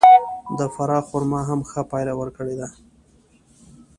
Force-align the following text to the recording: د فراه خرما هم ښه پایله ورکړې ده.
د 0.57 0.59
فراه 0.73 1.03
خرما 1.09 1.41
هم 1.49 1.59
ښه 1.69 1.81
پایله 1.91 2.13
ورکړې 2.17 2.55
ده. 2.59 2.67